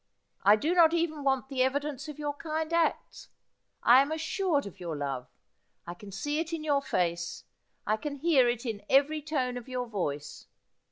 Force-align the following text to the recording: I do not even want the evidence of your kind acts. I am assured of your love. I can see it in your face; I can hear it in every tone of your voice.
I 0.41 0.55
do 0.55 0.73
not 0.73 0.95
even 0.95 1.23
want 1.23 1.47
the 1.47 1.61
evidence 1.61 2.07
of 2.07 2.17
your 2.17 2.33
kind 2.33 2.73
acts. 2.73 3.29
I 3.83 4.01
am 4.01 4.11
assured 4.11 4.65
of 4.65 4.79
your 4.79 4.95
love. 4.95 5.27
I 5.85 5.93
can 5.93 6.11
see 6.11 6.39
it 6.39 6.51
in 6.53 6.63
your 6.63 6.81
face; 6.81 7.43
I 7.85 7.97
can 7.97 8.15
hear 8.15 8.49
it 8.49 8.65
in 8.65 8.81
every 8.89 9.21
tone 9.21 9.57
of 9.57 9.69
your 9.69 9.85
voice. 9.85 10.47